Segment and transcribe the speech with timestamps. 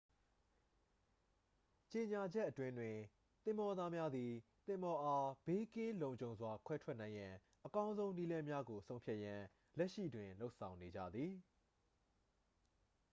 [1.91, 2.95] ကြေညာချက်အတွင်းတွင်
[3.43, 4.31] သင်္ဘောသားများသည်
[4.67, 7.33] သင်္ဘောအား ဘေးကင်းလုံခြုံစွာ ခွဲထုတ်နိုင်ရန်
[7.65, 9.41] အကောင်းဆုံးနည်းလမ်းကို ဆုံးဖြတ်ရန်
[9.77, 11.33] လက်ရှိတွင် လုပ်ဆောင်နေကြသည်